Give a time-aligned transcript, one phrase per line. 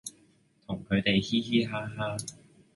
[0.65, 2.17] 同佢地嘻嘻哈哈